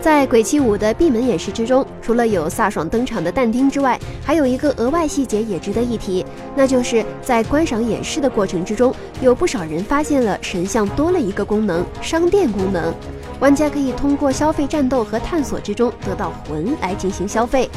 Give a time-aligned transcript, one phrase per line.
[0.00, 6.24] 在《鬼泣五》的闭门演示之中，除了有飒爽登场的但丁之外，还有一个额外细节也值得一提，
[6.56, 12.94] 那就是在观赏演示的过程之中，有不少人发现了神像多了一个功能——商店功能。
[13.40, 17.68] 玩家可以通过消费战斗和探索之中得到魂来进行消费。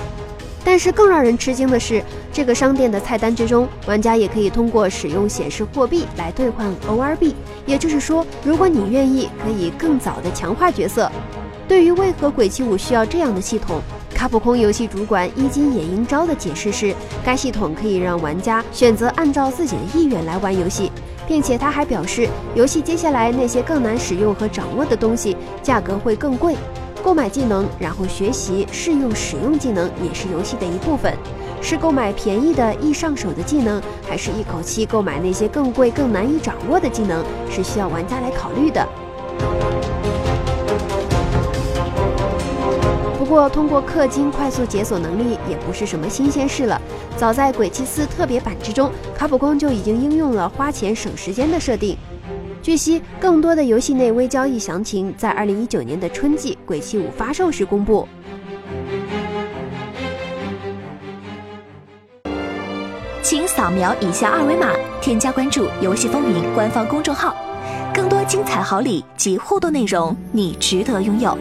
[0.63, 2.01] 但是更让人吃惊的是，
[2.31, 7.35] 这个商店的菜单之中，玩家也可以通过使用显示货币来兑换 OR 币。
[7.65, 11.11] 也就是说，如果你愿意，可以更早的强化角色。
[11.73, 13.81] 对于为何《鬼泣五》需要这样的系统，
[14.13, 16.93] 卡普空游戏主管伊金野英昭的解释是，
[17.25, 20.91] 该系统可以让玩家选择按照自己的意愿来玩游戏，
[21.27, 26.55] 并且他还表示，游戏接下来那些更难使用和掌握的东西，价格会更贵。
[27.03, 31.11] 购买技能，然后学习试用使用技能，也是游戏的一部分。
[31.59, 38.87] 是购买便宜的易上手的技能，还是一口气购买那些更贵更难以掌握的技能，是需要玩家来考虑的。
[43.23, 46.79] 不过，通过氪金快速解锁能力也不是什么新鲜事了。
[47.15, 51.97] 早在《鬼泣四》特别版之中，卡普空就已经应用了花钱省时间的设定。
[52.61, 58.05] 据悉，更多的游戏内微交易详情在二零一九年的春季《鬼泣五》发售时公布。
[63.21, 67.33] 请扫描以下二维码，添加关注“游戏风云”官方公众号，
[67.93, 71.37] 更多精彩好礼及互动内容，你值得拥有。